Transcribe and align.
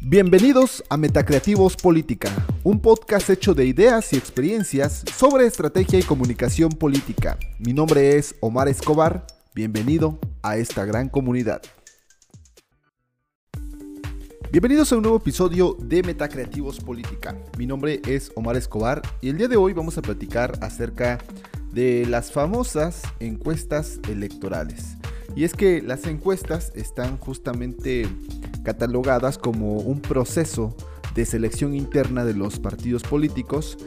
Bienvenidos 0.00 0.84
a 0.88 0.96
Metacreativos 0.96 1.76
Política, 1.76 2.30
un 2.62 2.80
podcast 2.80 3.28
hecho 3.30 3.52
de 3.52 3.66
ideas 3.66 4.12
y 4.12 4.16
experiencias 4.16 5.04
sobre 5.12 5.44
estrategia 5.44 5.98
y 5.98 6.04
comunicación 6.04 6.70
política. 6.70 7.36
Mi 7.58 7.72
nombre 7.72 8.16
es 8.16 8.36
Omar 8.40 8.68
Escobar, 8.68 9.26
bienvenido 9.56 10.20
a 10.42 10.56
esta 10.56 10.84
gran 10.84 11.08
comunidad. 11.08 11.62
Bienvenidos 14.52 14.92
a 14.92 14.96
un 14.96 15.02
nuevo 15.02 15.18
episodio 15.18 15.76
de 15.80 16.04
Metacreativos 16.04 16.78
Política. 16.78 17.36
Mi 17.58 17.66
nombre 17.66 18.00
es 18.06 18.30
Omar 18.36 18.56
Escobar 18.56 19.02
y 19.20 19.30
el 19.30 19.36
día 19.36 19.48
de 19.48 19.56
hoy 19.56 19.72
vamos 19.72 19.98
a 19.98 20.02
platicar 20.02 20.58
acerca 20.62 21.18
de 21.72 22.06
las 22.06 22.30
famosas 22.30 23.02
encuestas 23.18 23.98
electorales. 24.08 24.96
Y 25.34 25.42
es 25.44 25.54
que 25.54 25.82
las 25.82 26.06
encuestas 26.06 26.72
están 26.74 27.18
justamente 27.18 28.08
catalogadas 28.68 29.38
como 29.38 29.78
un 29.78 30.02
proceso 30.02 30.76
de 31.14 31.24
selección 31.24 31.72
interna 31.72 32.26
de 32.26 32.34
los 32.34 32.60
partidos 32.60 33.02
políticos 33.02 33.78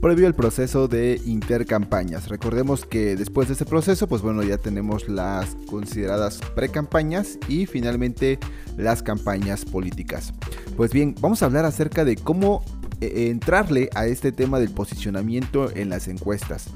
previo 0.00 0.28
al 0.28 0.34
proceso 0.36 0.86
de 0.86 1.20
intercampañas. 1.26 2.28
Recordemos 2.28 2.84
que 2.84 3.16
después 3.16 3.48
de 3.48 3.54
ese 3.54 3.64
proceso, 3.64 4.06
pues 4.06 4.22
bueno, 4.22 4.44
ya 4.44 4.58
tenemos 4.58 5.08
las 5.08 5.56
consideradas 5.68 6.38
precampañas 6.54 7.36
y 7.48 7.66
finalmente 7.66 8.38
las 8.76 9.02
campañas 9.02 9.64
políticas. 9.64 10.32
Pues 10.76 10.92
bien, 10.92 11.16
vamos 11.20 11.42
a 11.42 11.46
hablar 11.46 11.64
acerca 11.64 12.04
de 12.04 12.14
cómo 12.14 12.62
eh, 13.00 13.30
entrarle 13.30 13.90
a 13.96 14.06
este 14.06 14.30
tema 14.30 14.60
del 14.60 14.70
posicionamiento 14.70 15.74
en 15.74 15.88
las 15.88 16.06
encuestas. 16.06 16.68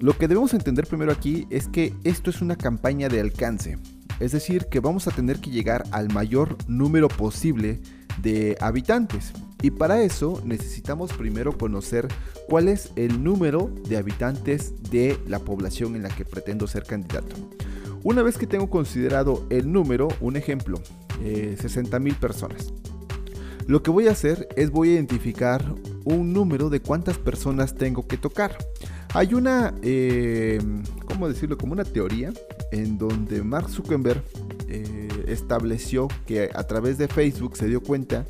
Lo 0.00 0.18
que 0.18 0.26
debemos 0.26 0.54
entender 0.54 0.88
primero 0.88 1.12
aquí 1.12 1.46
es 1.50 1.68
que 1.68 1.94
esto 2.02 2.30
es 2.30 2.42
una 2.42 2.56
campaña 2.56 3.08
de 3.08 3.20
alcance. 3.20 3.78
Es 4.20 4.32
decir, 4.32 4.66
que 4.66 4.80
vamos 4.80 5.08
a 5.08 5.10
tener 5.10 5.40
que 5.40 5.50
llegar 5.50 5.84
al 5.90 6.12
mayor 6.12 6.56
número 6.68 7.08
posible 7.08 7.80
de 8.22 8.56
habitantes. 8.60 9.32
Y 9.62 9.70
para 9.70 10.02
eso 10.02 10.42
necesitamos 10.44 11.12
primero 11.12 11.56
conocer 11.56 12.08
cuál 12.48 12.68
es 12.68 12.92
el 12.96 13.24
número 13.24 13.70
de 13.88 13.96
habitantes 13.96 14.74
de 14.90 15.18
la 15.26 15.38
población 15.38 15.96
en 15.96 16.02
la 16.02 16.10
que 16.10 16.24
pretendo 16.24 16.66
ser 16.66 16.84
candidato. 16.84 17.34
Una 18.02 18.22
vez 18.22 18.36
que 18.36 18.46
tengo 18.46 18.68
considerado 18.68 19.46
el 19.48 19.72
número, 19.72 20.08
un 20.20 20.36
ejemplo, 20.36 20.78
60 21.22 21.96
eh, 21.96 22.00
mil 22.00 22.14
personas. 22.16 22.74
Lo 23.66 23.82
que 23.82 23.90
voy 23.90 24.08
a 24.08 24.10
hacer 24.10 24.46
es 24.56 24.70
voy 24.70 24.90
a 24.90 24.92
identificar 24.94 25.64
un 26.04 26.34
número 26.34 26.68
de 26.68 26.80
cuántas 26.80 27.16
personas 27.16 27.74
tengo 27.74 28.06
que 28.06 28.18
tocar. 28.18 28.58
Hay 29.14 29.32
una, 29.32 29.72
eh, 29.80 30.60
¿cómo 31.06 31.28
decirlo? 31.28 31.56
Como 31.56 31.72
una 31.72 31.84
teoría 31.84 32.30
en 32.74 32.98
donde 32.98 33.42
Mark 33.42 33.70
Zuckerberg 33.70 34.24
eh, 34.68 35.08
estableció 35.28 36.08
que 36.26 36.50
a 36.52 36.64
través 36.64 36.98
de 36.98 37.06
Facebook 37.06 37.56
se 37.56 37.68
dio 37.68 37.80
cuenta 37.80 38.26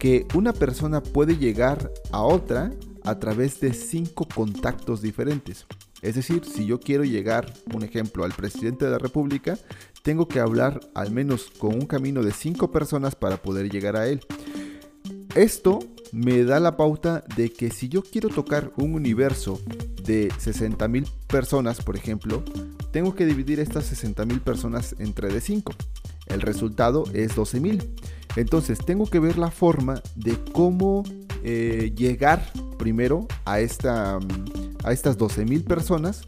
que 0.00 0.26
una 0.34 0.52
persona 0.52 1.00
puede 1.00 1.36
llegar 1.36 1.92
a 2.10 2.22
otra 2.22 2.72
a 3.04 3.18
través 3.20 3.60
de 3.60 3.72
cinco 3.72 4.26
contactos 4.34 5.00
diferentes. 5.00 5.66
Es 6.02 6.16
decir, 6.16 6.44
si 6.44 6.66
yo 6.66 6.80
quiero 6.80 7.04
llegar, 7.04 7.52
un 7.72 7.84
ejemplo, 7.84 8.24
al 8.24 8.32
presidente 8.32 8.84
de 8.84 8.90
la 8.90 8.98
República, 8.98 9.56
tengo 10.02 10.26
que 10.26 10.40
hablar 10.40 10.80
al 10.94 11.12
menos 11.12 11.50
con 11.56 11.74
un 11.74 11.86
camino 11.86 12.22
de 12.22 12.32
cinco 12.32 12.72
personas 12.72 13.14
para 13.14 13.36
poder 13.36 13.70
llegar 13.70 13.96
a 13.96 14.08
él. 14.08 14.20
Esto 15.36 15.78
me 16.12 16.44
da 16.44 16.58
la 16.60 16.76
pauta 16.76 17.24
de 17.36 17.50
que 17.50 17.70
si 17.70 17.88
yo 17.88 18.02
quiero 18.02 18.28
tocar 18.28 18.72
un 18.76 18.94
universo 18.94 19.60
de 20.02 20.28
60.000 20.30 21.08
personas, 21.28 21.82
por 21.82 21.96
ejemplo, 21.96 22.42
tengo 22.94 23.16
que 23.16 23.26
dividir 23.26 23.58
estas 23.58 23.92
60.000 23.92 24.38
personas 24.38 24.94
entre 25.00 25.26
de 25.26 25.40
5. 25.40 25.72
El 26.28 26.40
resultado 26.40 27.02
es 27.12 27.36
12.000. 27.36 27.84
Entonces 28.36 28.78
tengo 28.78 29.06
que 29.06 29.18
ver 29.18 29.36
la 29.36 29.50
forma 29.50 30.00
de 30.14 30.38
cómo 30.52 31.02
eh, 31.42 31.92
llegar 31.96 32.48
primero 32.78 33.26
a, 33.46 33.58
esta, 33.58 34.20
a 34.84 34.92
estas 34.92 35.18
12.000 35.18 35.64
personas 35.64 36.22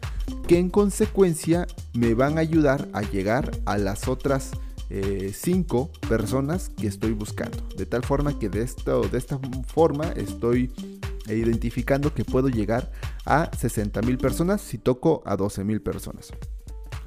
que 0.45 0.59
en 0.59 0.69
consecuencia 0.69 1.67
me 1.93 2.13
van 2.15 2.37
a 2.37 2.41
ayudar 2.41 2.89
a 2.91 3.01
llegar 3.01 3.49
a 3.65 3.77
las 3.77 4.09
otras 4.09 4.51
eh, 4.89 5.31
cinco 5.33 5.89
personas 6.09 6.67
que 6.67 6.87
estoy 6.87 7.13
buscando. 7.13 7.63
De 7.77 7.85
tal 7.85 8.03
forma 8.03 8.37
que 8.39 8.49
de, 8.49 8.63
esto, 8.63 9.03
de 9.07 9.17
esta 9.17 9.39
forma 9.67 10.09
estoy 10.17 10.69
identificando 11.29 12.13
que 12.13 12.25
puedo 12.25 12.49
llegar 12.49 12.91
a 13.25 13.49
60 13.57 14.01
mil 14.01 14.17
personas 14.17 14.59
si 14.59 14.77
toco 14.77 15.23
a 15.25 15.37
12 15.37 15.63
mil 15.63 15.81
personas. 15.81 16.33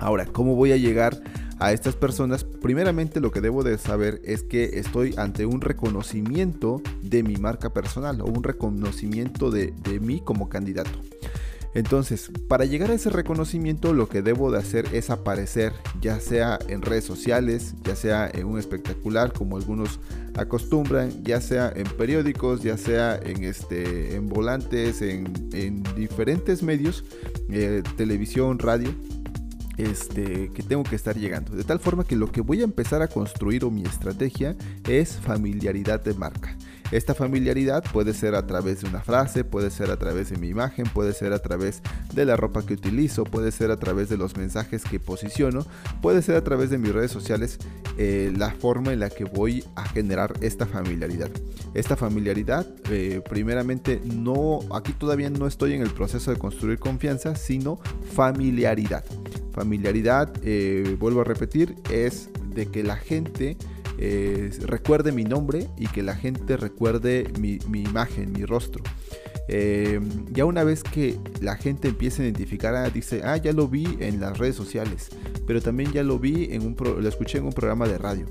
Ahora, 0.01 0.27
¿cómo 0.27 0.57
voy 0.57 0.73
a 0.73 0.77
llegar 0.77 1.23
a 1.59 1.73
estas 1.73 1.95
personas? 1.95 2.45
Primeramente 2.45 3.21
lo 3.21 3.31
que 3.31 3.41
debo 3.41 3.63
de 3.63 3.79
saber 3.79 4.21
es 4.25 4.43
que 4.43 4.81
estoy 4.81 5.15
ante 5.19 5.47
un 5.47 5.61
reconocimiento 5.61 6.83
de 7.03 7.23
mi 7.23 7.37
marca 7.37 7.73
personal 7.73 8.21
o 8.23 8.25
un 8.25 8.43
reconocimiento 8.43 9.51
de, 9.51 9.73
de 9.85 10.01
mí 10.01 10.23
como 10.25 10.49
candidato. 10.49 10.99
Entonces, 11.73 12.33
para 12.49 12.65
llegar 12.65 12.91
a 12.91 12.95
ese 12.95 13.11
reconocimiento 13.11 13.95
lo 13.95 14.09
que 14.09 14.23
debo 14.23 14.51
de 14.51 14.59
hacer 14.59 14.87
es 14.93 15.09
aparecer, 15.09 15.73
ya 16.01 16.19
sea 16.19 16.59
en 16.67 16.83
redes 16.83 17.05
sociales, 17.05 17.75
ya 17.85 17.95
sea 17.95 18.29
en 18.33 18.47
un 18.47 18.59
espectacular 18.59 19.33
como 19.33 19.57
algunos 19.57 20.01
acostumbran, 20.37 21.23
ya 21.23 21.41
sea 21.41 21.73
en 21.75 21.87
periódicos, 21.87 22.63
ya 22.63 22.77
sea 22.77 23.17
en, 23.17 23.45
este, 23.45 24.17
en 24.17 24.29
volantes, 24.29 25.01
en, 25.01 25.33
diferentes 25.95 26.63
medios, 26.65 27.05
eh, 27.51 27.83
televisión, 27.97 28.59
radio, 28.59 28.93
este, 29.81 30.51
que 30.55 30.63
tengo 30.63 30.83
que 30.85 30.97
estar 30.97 31.17
llegando. 31.17 31.57
De 31.57 31.65
tal 31.65 31.81
forma 31.81 32.05
que 32.05 32.17
lo 32.17 32.31
que 32.31 32.41
voy 32.41 32.61
a 32.61 32.65
empezar 32.65 33.03
a 33.03 33.09
construir 33.09 33.65
o 33.65 33.71
mi 33.71 33.83
estrategia 33.83 34.57
es 34.87 35.17
familiaridad 35.17 36.03
de 36.03 36.15
marca. 36.15 36.57
Esta 36.91 37.15
familiaridad 37.15 37.85
puede 37.93 38.13
ser 38.15 38.35
a 38.35 38.47
través 38.47 38.81
de 38.81 38.89
una 38.89 39.01
frase, 39.01 39.45
puede 39.45 39.71
ser 39.71 39.93
a 39.93 39.97
través 39.97 40.31
de 40.31 40.39
mi 40.39 40.49
imagen, 40.49 40.87
puede 40.93 41.13
ser 41.13 41.33
a 41.33 41.39
través 41.39 41.83
de 42.13 42.25
la 42.25 42.37
ropa 42.37 42.67
que 42.67 42.75
utilizo, 42.75 43.23
puede 43.23 43.53
ser 43.53 43.71
a 43.71 43.77
través 43.77 44.09
de 44.09 44.17
los 44.17 44.37
mensajes 44.37 44.83
que 44.83 44.99
posiciono, 44.99 45.65
puede 46.03 46.21
ser 46.21 46.35
a 46.35 46.43
través 46.43 46.69
de 46.69 46.79
mis 46.79 46.93
redes 46.93 47.13
sociales 47.13 47.59
eh, 47.97 48.33
la 48.37 48.51
forma 48.51 48.93
en 48.93 49.01
la 49.01 49.09
que 49.09 49.25
voy 49.25 49.63
a 49.77 49.85
generar 49.85 50.33
esta 50.41 50.67
familiaridad. 50.67 51.31
Esta 51.75 51.97
familiaridad, 51.97 52.67
eh, 52.91 53.23
primeramente, 53.29 54.01
no, 54.05 54.59
aquí 54.75 54.93
todavía 54.93 55.31
no 55.31 55.47
estoy 55.47 55.75
en 55.75 55.83
el 55.83 55.91
proceso 55.91 56.33
de 56.33 56.39
construir 56.39 56.81
confianza, 56.81 57.37
sino 57.37 57.79
familiaridad. 58.15 59.05
Familiaridad, 59.53 60.33
eh, 60.43 60.97
vuelvo 60.99 61.21
a 61.23 61.25
repetir, 61.25 61.77
es 61.91 62.31
de 62.55 62.67
que 62.67 62.83
la 62.83 62.97
gente 62.97 63.57
recuerde 64.67 65.13
mi 65.13 65.25
nombre 65.25 65.69
y 65.77 65.87
que 65.87 66.03
la 66.03 66.17
gente 66.17 66.57
recuerde 66.57 67.31
mi, 67.39 67.59
imagen, 67.79 68.33
mi 68.33 68.47
rostro. 68.47 68.83
Em, 69.49 70.27
ya 70.33 70.45
una 70.45 70.63
vez 70.63 70.85
que 70.85 71.19
la 71.41 71.57
gente 71.57 71.89
empieza 71.89 72.23
a 72.23 72.25
identificar, 72.25 72.75
ah, 72.77 72.89
dice, 72.89 73.23
ah, 73.25 73.37
ya 73.37 73.53
lo 73.53 73.67
vi 73.67 73.99
en 73.99 74.21
las 74.21 74.39
redes 74.39 74.55
sociales, 74.55 75.09
pero 75.47 75.61
también 75.61 75.93
ya 75.93 76.05
lo 76.05 76.21
vi 76.21 76.49
en 76.53 76.63
un, 76.63 76.77
lo 76.79 77.09
escuché 77.09 77.39
en 77.39 77.47
un 77.47 77.53
programa 77.53 77.89
de 77.89 77.99
radio, 77.99 78.27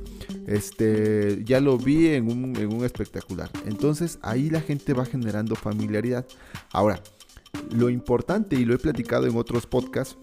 este, 0.48 1.44
ya 1.44 1.60
lo 1.60 1.78
vi 1.78 2.08
en 2.08 2.32
un, 2.32 2.56
en 2.56 2.74
un 2.74 2.86
espectacular. 2.86 3.50
Entonces 3.66 4.18
ahí 4.22 4.50
la 4.50 4.62
gente 4.62 4.94
va 4.94 5.06
generando 5.06 5.56
familiaridad. 5.56 6.26
Ahora, 6.72 7.02
lo 7.72 7.90
importante, 7.90 8.56
y 8.56 8.66
lo 8.66 8.74
he 8.74 8.78
platicado 8.78 9.28
en 9.28 9.36
otros 9.36 9.66
podcasts, 9.66 10.18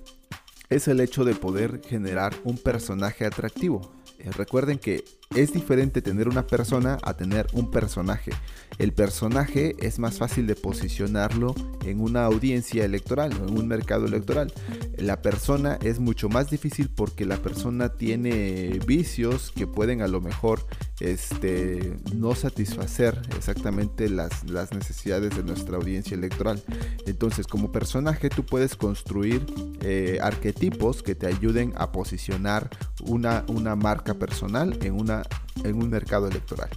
es 0.68 0.88
el 0.88 1.00
hecho 1.00 1.24
de 1.24 1.34
poder 1.34 1.80
generar 1.86 2.34
un 2.44 2.58
personaje 2.58 3.24
atractivo. 3.24 3.92
Eh, 4.18 4.30
recuerden 4.32 4.78
que 4.78 5.04
es 5.34 5.52
diferente 5.52 6.02
tener 6.02 6.28
una 6.28 6.46
persona 6.46 6.98
a 7.02 7.14
tener 7.14 7.46
un 7.52 7.70
personaje. 7.70 8.32
El 8.78 8.92
personaje 8.92 9.74
es 9.80 9.98
más 9.98 10.18
fácil 10.18 10.46
de 10.46 10.54
posicionarlo 10.54 11.54
en 11.84 12.00
una 12.00 12.24
audiencia 12.24 12.84
electoral 12.84 13.32
o 13.40 13.48
en 13.48 13.58
un 13.58 13.68
mercado 13.68 14.06
electoral. 14.06 14.52
La 14.98 15.22
persona 15.22 15.78
es 15.82 15.98
mucho 15.98 16.28
más 16.28 16.50
difícil 16.50 16.88
porque 16.88 17.24
la 17.24 17.36
persona 17.38 17.94
tiene 17.94 18.78
vicios 18.86 19.52
que 19.54 19.66
pueden 19.66 20.02
a 20.02 20.08
lo 20.08 20.20
mejor 20.20 20.64
este, 21.00 21.96
no 22.14 22.34
satisfacer 22.34 23.20
exactamente 23.36 24.08
las, 24.08 24.44
necesidades 24.72 25.36
de 25.36 25.42
nuestra 25.42 25.76
audiencia 25.76 26.14
electoral. 26.14 26.62
Entonces 27.06 27.46
como 27.46 27.72
personaje 27.72 28.28
tú 28.30 28.44
puedes 28.44 28.76
construir 28.76 29.46
eh, 29.82 30.18
arquetipos 30.22 31.02
que 31.02 31.14
te 31.14 31.26
ayuden 31.26 31.72
a 31.76 31.92
posicionar 31.92 32.70
una, 33.02 33.44
una 33.48 33.76
marca 33.76 34.14
personal 34.14 34.78
en 34.82 34.94
una 34.94 35.15
en 35.64 35.76
un 35.76 35.90
mercado 35.90 36.28
electoral. 36.28 36.70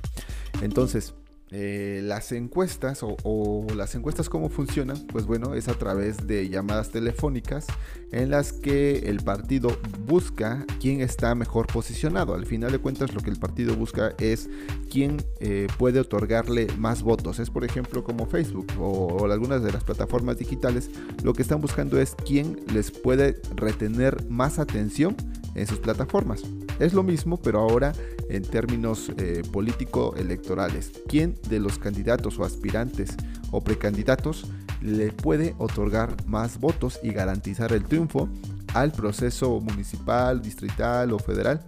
Entonces, 0.62 1.14
eh, 1.52 2.02
las 2.04 2.32
encuestas 2.32 3.00
o, 3.02 3.66
las 3.76 3.96
encuestas 3.96 4.30
cómo 4.30 4.50
funcionan, 4.50 4.98
pues 5.08 5.26
bueno, 5.26 5.56
es 5.56 5.68
a 5.68 5.74
través 5.74 6.28
de 6.28 6.48
llamadas 6.48 6.90
telefónicas 6.90 7.66
en 8.12 8.30
las 8.30 8.54
que 8.54 9.00
el 9.10 9.22
partido 9.22 9.76
busca 10.06 10.66
quién 10.80 11.02
está 11.02 11.34
mejor 11.34 11.66
posicionado. 11.66 12.36
Al 12.36 12.46
final 12.46 12.72
de 12.72 12.78
cuentas 12.78 13.16
lo 13.16 13.22
que 13.22 13.32
el 13.32 13.40
partido 13.40 13.76
busca 13.76 14.14
es 14.20 14.48
quién 14.92 15.18
eh, 15.40 15.68
puede 15.80 16.00
otorgarle 16.00 16.68
más 16.78 17.02
votos. 17.02 17.40
Es 17.40 17.50
por 17.50 17.64
ejemplo 17.64 18.04
como 18.04 18.28
Facebook 18.28 18.68
o, 18.80 19.26
algunas 19.26 19.64
de 19.64 19.72
las 19.72 19.84
plataformas 19.84 20.38
digitales, 20.38 20.92
lo 21.24 21.34
que 21.34 21.42
están 21.42 21.62
buscando 21.62 22.00
es 22.00 22.16
quién 22.26 22.60
les 22.72 22.92
puede 22.92 23.42
retener 23.56 24.30
más 24.30 24.60
atención 24.60 25.16
en 25.56 25.66
sus 25.66 25.80
plataformas. 25.80 26.44
Es 26.80 26.94
lo 26.94 27.04
mismo, 27.04 27.38
pero 27.38 27.60
ahora 27.60 27.94
en 28.30 28.44
términos 28.44 29.12
eh, 29.18 29.42
político-electorales. 29.52 30.92
¿Quién 31.08 31.36
de 31.48 31.60
los 31.60 31.78
candidatos 31.78 32.40
o 32.40 32.44
aspirantes 32.44 33.16
o 33.52 33.62
precandidatos 33.62 34.46
le 34.82 35.12
puede 35.12 35.56
otorgar 35.58 36.16
más 36.26 36.60
votos 36.60 37.00
y 37.04 37.12
garantizar 37.12 37.74
el 37.74 37.84
triunfo 37.84 38.30
al 38.74 38.92
proceso 38.92 39.60
municipal, 39.60 40.42
distrital 40.42 41.12
o 41.14 41.20
federal? 41.20 41.62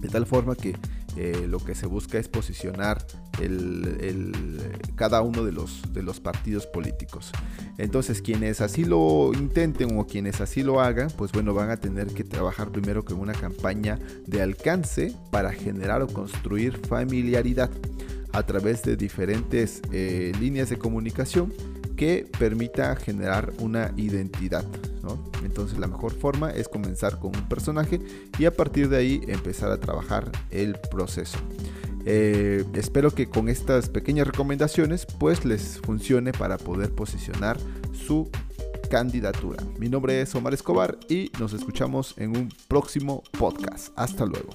De 0.00 0.08
tal 0.08 0.26
forma 0.26 0.54
que 0.54 0.76
eh, 1.16 1.46
lo 1.48 1.58
que 1.58 1.74
se 1.76 1.86
busca 1.86 2.18
es 2.18 2.28
posicionar 2.28 3.06
cada 4.96 5.22
uno 5.22 5.44
de 5.44 5.52
los, 5.52 5.82
de 5.92 6.02
los 6.02 6.20
partidos 6.20 6.66
políticos. 6.66 7.32
Entonces, 7.78 8.22
quienes 8.22 8.60
así 8.60 8.84
lo 8.84 9.32
intenten 9.34 9.98
o 9.98 10.06
quienes 10.06 10.40
así 10.40 10.62
lo 10.62 10.80
hagan, 10.80 11.10
pues 11.16 11.32
bueno, 11.32 11.54
van 11.54 11.70
a 11.70 11.76
tener 11.76 12.08
que 12.08 12.24
trabajar 12.24 12.70
primero 12.70 13.04
con 13.04 13.18
una 13.18 13.32
campaña 13.32 13.98
de 14.26 14.42
alcance 14.42 15.14
para 15.30 15.52
generar 15.52 16.02
o 16.02 16.06
construir 16.06 16.78
familiaridad 16.86 17.70
a 18.34 18.42
través 18.44 18.82
de 18.82 18.96
diferentes 18.96 19.80
eh, 19.92 20.32
líneas 20.40 20.68
de 20.68 20.76
comunicación 20.76 21.52
que 21.96 22.28
permita 22.38 22.94
generar 22.96 23.52
una 23.60 23.92
identidad. 23.96 24.64
Entonces 25.44 25.78
la 25.78 25.86
mejor 25.86 26.12
forma 26.12 26.50
es 26.50 26.68
comenzar 26.68 27.18
con 27.18 27.36
un 27.36 27.48
personaje 27.48 28.00
y 28.38 28.46
a 28.46 28.54
partir 28.56 28.88
de 28.88 28.96
ahí 28.96 29.20
empezar 29.28 29.70
a 29.70 29.78
trabajar 29.78 30.30
el 30.50 30.76
proceso. 30.90 31.38
Eh, 32.06 32.64
espero 32.74 33.10
que 33.10 33.28
con 33.28 33.48
estas 33.48 33.88
pequeñas 33.88 34.26
recomendaciones 34.26 35.06
pues 35.06 35.44
les 35.44 35.78
funcione 35.78 36.32
para 36.32 36.58
poder 36.58 36.94
posicionar 36.94 37.58
su 37.92 38.30
candidatura. 38.90 39.62
Mi 39.78 39.88
nombre 39.88 40.20
es 40.20 40.34
Omar 40.34 40.54
Escobar 40.54 40.98
y 41.08 41.30
nos 41.38 41.52
escuchamos 41.52 42.14
en 42.18 42.36
un 42.36 42.48
próximo 42.68 43.22
podcast. 43.38 43.88
Hasta 43.96 44.26
luego. 44.26 44.50